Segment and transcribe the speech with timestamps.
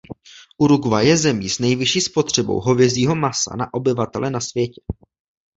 [0.59, 4.81] Uruguay je zemí s nejvyšší spotřebou hovězího masa na obyvatele na světě.